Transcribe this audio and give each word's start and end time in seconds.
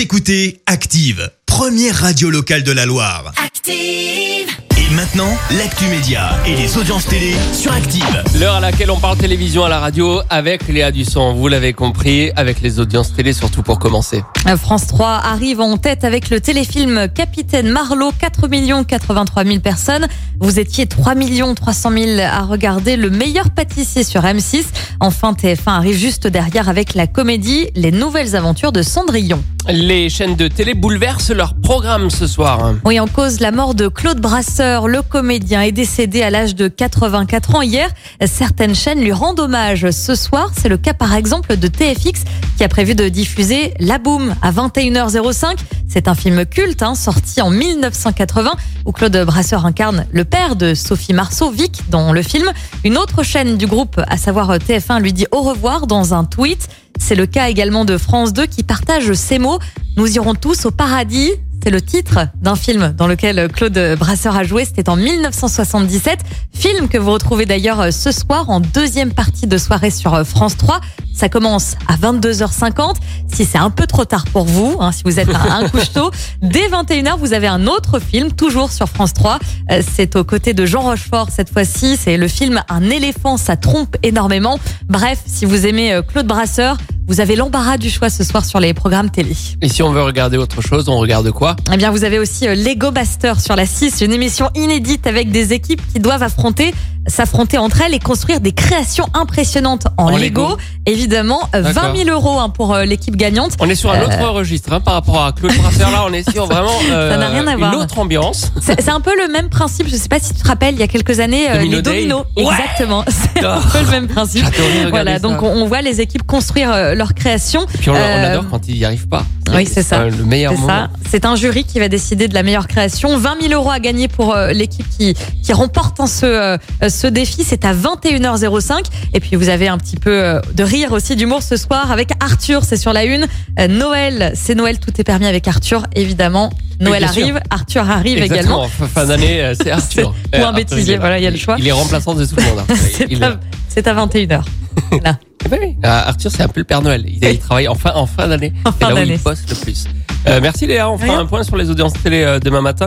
Vous 0.00 0.04
écoutez 0.04 0.62
Active, 0.64 1.30
première 1.44 1.94
radio 1.94 2.30
locale 2.30 2.62
de 2.62 2.72
la 2.72 2.86
Loire. 2.86 3.34
Active. 3.36 4.48
Et 4.78 4.94
maintenant, 4.94 5.28
l'actu 5.58 5.84
média 5.88 6.38
et 6.46 6.56
les 6.56 6.78
audiences 6.78 7.04
télé 7.04 7.34
sur 7.52 7.70
Active. 7.70 8.24
L'heure 8.40 8.54
à 8.54 8.60
laquelle 8.60 8.90
on 8.90 8.98
parle 8.98 9.18
télévision 9.18 9.62
à 9.62 9.68
la 9.68 9.78
radio 9.78 10.22
avec 10.30 10.66
Léa 10.68 10.90
Dusson, 10.90 11.34
vous 11.34 11.48
l'avez 11.48 11.74
compris, 11.74 12.30
avec 12.34 12.62
les 12.62 12.80
audiences 12.80 13.12
télé 13.12 13.34
surtout 13.34 13.62
pour 13.62 13.78
commencer. 13.78 14.24
France 14.56 14.86
3 14.86 15.06
arrive 15.22 15.60
en 15.60 15.76
tête 15.76 16.02
avec 16.02 16.30
le 16.30 16.40
téléfilm 16.40 17.08
Capitaine 17.14 17.68
Marlowe, 17.68 18.12
4 18.18 18.48
83 18.86 19.44
000 19.44 19.60
personnes. 19.60 20.08
Vous 20.40 20.58
étiez 20.58 20.86
3 20.86 21.14
300 21.54 21.90
000 21.92 22.20
à 22.20 22.40
regarder 22.44 22.96
le 22.96 23.10
meilleur 23.10 23.50
pâtissier 23.50 24.02
sur 24.02 24.22
M6. 24.22 24.64
Enfin, 25.00 25.34
TF1 25.34 25.72
arrive 25.72 25.98
juste 25.98 26.26
derrière 26.26 26.70
avec 26.70 26.94
la 26.94 27.06
comédie 27.06 27.68
Les 27.74 27.90
Nouvelles 27.90 28.34
Aventures 28.34 28.72
de 28.72 28.80
Cendrillon. 28.80 29.42
Les 29.72 30.08
chaînes 30.08 30.34
de 30.34 30.48
télé 30.48 30.74
bouleversent 30.74 31.30
leur 31.30 31.54
programme 31.54 32.10
ce 32.10 32.26
soir. 32.26 32.74
Oui, 32.84 32.98
en 32.98 33.06
cause 33.06 33.38
la 33.38 33.52
mort 33.52 33.76
de 33.76 33.86
Claude 33.86 34.20
Brasseur, 34.20 34.88
le 34.88 35.00
comédien 35.00 35.62
est 35.62 35.70
décédé 35.70 36.22
à 36.22 36.30
l'âge 36.30 36.56
de 36.56 36.66
84 36.66 37.54
ans 37.54 37.62
hier. 37.62 37.88
Certaines 38.26 38.74
chaînes 38.74 39.00
lui 39.00 39.12
rendent 39.12 39.38
hommage. 39.38 39.88
Ce 39.92 40.16
soir, 40.16 40.50
c'est 40.56 40.68
le 40.68 40.76
cas 40.76 40.92
par 40.92 41.14
exemple 41.14 41.56
de 41.56 41.68
TFX 41.68 42.24
qui 42.56 42.64
a 42.64 42.68
prévu 42.68 42.96
de 42.96 43.08
diffuser 43.08 43.74
La 43.78 43.98
Boom 43.98 44.34
à 44.42 44.50
21h05. 44.50 45.58
C'est 45.88 46.08
un 46.08 46.14
film 46.14 46.44
culte 46.46 46.82
hein, 46.82 46.96
sorti 46.96 47.40
en 47.40 47.50
1980 47.50 48.52
où 48.86 48.92
Claude 48.92 49.16
Brasseur 49.24 49.66
incarne 49.66 50.04
le 50.10 50.24
père 50.24 50.56
de 50.56 50.74
Sophie 50.74 51.12
Marceau, 51.12 51.50
Vic, 51.50 51.82
dans 51.90 52.12
le 52.12 52.22
film. 52.22 52.50
Une 52.84 52.98
autre 52.98 53.22
chaîne 53.22 53.56
du 53.56 53.66
groupe, 53.66 54.00
à 54.08 54.16
savoir 54.16 54.50
TF1, 54.56 55.00
lui 55.00 55.12
dit 55.12 55.26
au 55.30 55.42
revoir 55.42 55.86
dans 55.86 56.12
un 56.12 56.24
tweet. 56.24 56.68
C'est 57.00 57.16
le 57.16 57.26
cas 57.26 57.48
également 57.48 57.84
de 57.84 57.98
France 57.98 58.32
2 58.32 58.46
qui 58.46 58.62
partage 58.62 59.12
ces 59.14 59.40
mots. 59.40 59.58
Nous 59.96 60.14
irons 60.14 60.34
tous 60.34 60.66
au 60.66 60.70
paradis. 60.70 61.32
C'est 61.62 61.70
le 61.70 61.82
titre 61.82 62.28
d'un 62.40 62.54
film 62.54 62.94
dans 62.96 63.06
lequel 63.06 63.48
Claude 63.52 63.96
Brasseur 63.98 64.34
a 64.36 64.44
joué. 64.44 64.64
C'était 64.64 64.88
en 64.88 64.96
1977. 64.96 66.20
Film 66.54 66.88
que 66.88 66.96
vous 66.96 67.10
retrouvez 67.10 67.44
d'ailleurs 67.44 67.92
ce 67.92 68.12
soir 68.12 68.48
en 68.48 68.60
deuxième 68.60 69.12
partie 69.12 69.46
de 69.46 69.58
soirée 69.58 69.90
sur 69.90 70.24
France 70.26 70.56
3. 70.56 70.80
Ça 71.14 71.28
commence 71.28 71.74
à 71.86 71.96
22h50. 71.96 72.94
Si 73.28 73.44
c'est 73.44 73.58
un 73.58 73.68
peu 73.68 73.86
trop 73.86 74.06
tard 74.06 74.24
pour 74.32 74.44
vous, 74.44 74.78
hein, 74.80 74.90
si 74.90 75.02
vous 75.04 75.20
êtes 75.20 75.28
un, 75.28 75.64
un 75.64 75.68
couche 75.68 75.92
tôt, 75.92 76.10
dès 76.42 76.68
21h, 76.68 77.18
vous 77.18 77.34
avez 77.34 77.46
un 77.46 77.66
autre 77.66 77.98
film, 77.98 78.32
toujours 78.32 78.72
sur 78.72 78.88
France 78.88 79.12
3. 79.12 79.38
Euh, 79.70 79.82
c'est 79.86 80.16
aux 80.16 80.24
côtés 80.24 80.54
de 80.54 80.64
Jean 80.64 80.80
Rochefort 80.80 81.28
cette 81.30 81.50
fois-ci. 81.50 81.98
C'est 81.98 82.16
le 82.16 82.28
film 82.28 82.62
Un 82.70 82.88
éléphant, 82.88 83.36
ça 83.36 83.56
trompe 83.56 83.98
énormément. 84.02 84.58
Bref, 84.88 85.20
si 85.26 85.44
vous 85.44 85.66
aimez 85.66 85.92
euh, 85.92 86.00
Claude 86.00 86.26
Brasseur, 86.26 86.78
vous 87.10 87.20
avez 87.20 87.34
l'embarras 87.34 87.76
du 87.76 87.90
choix 87.90 88.08
ce 88.08 88.22
soir 88.22 88.44
sur 88.44 88.60
les 88.60 88.72
programmes 88.72 89.10
télé. 89.10 89.34
Et 89.62 89.68
si 89.68 89.82
on 89.82 89.90
veut 89.90 90.02
regarder 90.02 90.36
autre 90.36 90.62
chose, 90.62 90.88
on 90.88 90.96
regarde 90.96 91.28
quoi? 91.32 91.56
Eh 91.72 91.76
bien, 91.76 91.90
vous 91.90 92.04
avez 92.04 92.20
aussi 92.20 92.46
euh, 92.46 92.54
Lego 92.54 92.92
Master 92.92 93.40
sur 93.40 93.56
la 93.56 93.66
6, 93.66 94.02
une 94.02 94.12
émission 94.12 94.48
inédite 94.54 95.08
avec 95.08 95.32
des 95.32 95.52
équipes 95.52 95.82
qui 95.92 95.98
doivent 95.98 96.22
affronter 96.22 96.72
s'affronter 97.06 97.58
entre 97.58 97.80
elles 97.82 97.94
et 97.94 97.98
construire 97.98 98.40
des 98.40 98.52
créations 98.52 99.06
impressionnantes 99.14 99.86
en, 99.96 100.06
En 100.06 100.16
Lego. 100.16 100.42
Lego. 100.42 100.56
Évidemment, 100.86 101.40
euh, 101.54 101.62
20 101.62 101.72
D'accord. 101.72 101.96
000 101.96 102.10
euros 102.10 102.38
hein, 102.38 102.48
pour 102.50 102.74
euh, 102.74 102.84
l'équipe 102.84 103.16
gagnante. 103.16 103.52
On 103.60 103.68
est 103.68 103.74
sur 103.74 103.90
un 103.90 104.00
autre 104.02 104.18
registre 104.30 104.72
hein, 104.72 104.80
par 104.80 104.94
rapport 104.94 105.24
à 105.24 105.32
Claude 105.32 105.52
Brasseur. 105.56 105.90
Là, 105.90 106.04
on 106.06 106.12
est 106.12 106.28
sur 106.30 106.46
vraiment 106.46 106.70
euh, 106.90 107.10
Ça 107.12 107.16
n'a 107.16 107.28
rien 107.28 107.46
à 107.46 107.56
voir. 107.56 107.72
une 107.74 107.80
autre 107.80 107.98
ambiance. 107.98 108.52
C'est 108.60 108.88
un 108.88 109.00
peu 109.00 109.12
le 109.16 109.32
même 109.32 109.48
principe. 109.48 109.88
Je 109.88 109.96
sais 109.96 110.08
pas 110.08 110.18
si 110.20 110.34
tu 110.34 110.42
te 110.42 110.48
rappelles, 110.48 110.74
il 110.74 110.80
y 110.80 110.84
a 110.84 110.88
quelques 110.88 111.20
années, 111.20 111.50
euh, 111.50 111.54
Domino 111.56 111.76
les 111.76 111.82
Day. 111.82 111.90
dominos. 112.06 112.24
Ouais. 112.36 112.44
Exactement. 112.44 113.04
C'est 113.08 113.44
un 113.44 113.60
peu 113.60 113.80
le 113.80 113.90
même 113.90 114.08
principe. 114.08 114.44
Voilà. 114.90 115.18
Donc, 115.18 115.42
on, 115.42 115.48
on 115.48 115.66
voit 115.66 115.82
les 115.82 116.00
équipes 116.00 116.26
construire 116.26 116.70
euh, 116.72 116.94
leur 116.94 117.14
création. 117.14 117.66
Et 117.74 117.78
puis 117.78 117.90
on, 117.90 117.94
on 117.94 117.96
Euh, 117.96 118.32
adore 118.32 118.44
quand 118.50 118.68
ils 118.68 118.74
n'y 118.76 118.84
arrivent 118.84 119.08
pas. 119.08 119.24
Oui, 119.54 119.66
c'est 119.70 119.82
ça. 119.82 120.04
Le 120.06 120.24
meilleur 120.24 120.52
C'est 120.52 120.58
moment. 120.60 120.68
ça. 120.72 120.90
C'est 121.10 121.24
un 121.24 121.36
jury 121.36 121.64
qui 121.64 121.78
va 121.78 121.88
décider 121.88 122.28
de 122.28 122.34
la 122.34 122.42
meilleure 122.42 122.68
création. 122.68 123.16
20 123.18 123.42
000 123.42 123.54
euros 123.54 123.70
à 123.70 123.78
gagner 123.80 124.08
pour 124.08 124.34
euh, 124.34 124.52
l'équipe 124.52 124.86
qui, 124.96 125.14
qui 125.42 125.52
remporte 125.52 125.98
hein, 126.00 126.06
ce, 126.06 126.26
euh, 126.26 126.56
ce 126.88 127.06
défi. 127.06 127.44
C'est 127.44 127.64
à 127.64 127.74
21h05. 127.74 128.84
Et 129.14 129.20
puis 129.20 129.36
vous 129.36 129.48
avez 129.48 129.68
un 129.68 129.78
petit 129.78 129.96
peu 129.96 130.10
euh, 130.22 130.40
de 130.54 130.62
rire 130.62 130.92
aussi, 130.92 131.16
d'humour 131.16 131.42
ce 131.42 131.56
soir 131.56 131.90
avec 131.92 132.10
Arthur. 132.20 132.64
C'est 132.64 132.76
sur 132.76 132.92
la 132.92 133.04
une. 133.04 133.26
Noël, 133.68 134.32
c'est 134.34 134.54
Noël. 134.54 134.78
Tout 134.78 134.92
est 135.00 135.04
permis 135.04 135.26
avec 135.26 135.46
Arthur, 135.48 135.84
évidemment. 135.94 136.50
Noël 136.80 137.02
sûr. 137.08 137.22
arrive, 137.22 137.40
Arthur 137.50 137.90
arrive 137.90 138.18
Exactement. 138.22 138.64
également. 138.64 138.68
Fin- 138.68 138.86
Fin 138.86 139.06
d'année, 139.06 139.52
c'est 139.60 139.70
Arthur. 139.70 140.14
Ou 140.34 140.42
un 140.42 140.52
bêtisier, 140.52 140.96
voilà, 140.96 141.18
il 141.18 141.24
y 141.24 141.26
a 141.26 141.30
le 141.30 141.36
choix. 141.36 141.56
Il 141.58 141.68
est 141.68 141.72
remplaçant 141.72 142.14
de 142.14 142.24
tout 142.24 142.36
le 142.36 142.42
monde. 142.42 142.60
hein. 142.60 142.74
C'est 143.68 143.86
à, 143.86 143.90
à 143.92 144.06
21h. 144.06 144.40
Voilà. 144.90 145.18
Eh 145.44 145.48
ben 145.48 145.58
oui. 145.62 145.76
Ah, 145.82 146.08
Arthur, 146.08 146.30
c'est 146.30 146.42
un 146.42 146.48
peu 146.48 146.60
le 146.60 146.64
Père 146.64 146.82
Noël. 146.82 147.04
Il, 147.06 147.24
il 147.24 147.38
travaille 147.38 147.68
en 147.68 147.74
fin, 147.74 147.92
en 147.94 148.06
fin 148.06 148.28
d'année. 148.28 148.52
En 148.64 148.72
C'est 148.72 148.84
fin 148.84 148.94
là 148.94 149.00
où 149.02 149.04
il 149.04 149.18
poste 149.18 149.48
le 149.50 149.56
plus. 149.56 149.86
Euh, 150.28 150.38
merci 150.42 150.66
Léa. 150.66 150.90
On 150.90 150.98
fera 150.98 151.12
Rien. 151.12 151.20
un 151.20 151.26
point 151.26 151.42
sur 151.42 151.56
les 151.56 151.70
audiences 151.70 151.94
télé 152.02 152.22
euh, 152.22 152.38
demain 152.38 152.60
matin. 152.60 152.86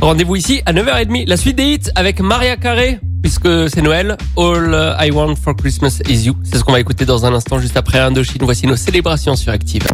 Rendez-vous 0.00 0.34
ici 0.36 0.62
à 0.66 0.72
9h30. 0.72 1.26
La 1.28 1.36
suite 1.36 1.56
des 1.56 1.74
hits 1.74 1.90
avec 1.94 2.20
Maria 2.20 2.56
Carré, 2.56 2.98
puisque 3.22 3.70
c'est 3.70 3.82
Noël. 3.82 4.16
All 4.36 4.96
I 5.00 5.10
Want 5.12 5.36
for 5.36 5.54
Christmas 5.54 6.00
is 6.08 6.24
You. 6.26 6.34
C'est 6.42 6.58
ce 6.58 6.64
qu'on 6.64 6.72
va 6.72 6.80
écouter 6.80 7.04
dans 7.04 7.24
un 7.24 7.32
instant, 7.34 7.60
juste 7.60 7.76
après 7.76 8.00
Indochine. 8.00 8.42
Voici 8.42 8.66
nos 8.66 8.74
célébrations 8.76 9.36
sur 9.36 9.52
Active. 9.52 9.86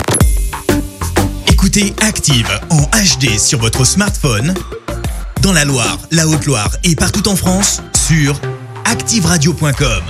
Écoutez 1.52 1.92
Active 2.00 2.48
en 2.70 2.80
HD 2.82 3.38
sur 3.38 3.58
votre 3.58 3.84
smartphone, 3.84 4.54
dans 5.42 5.52
la 5.52 5.64
Loire, 5.66 5.98
la 6.10 6.26
Haute-Loire 6.26 6.70
et 6.84 6.94
partout 6.96 7.28
en 7.28 7.36
France, 7.36 7.82
sur 8.08 8.40
activeradio.com. 8.86 10.02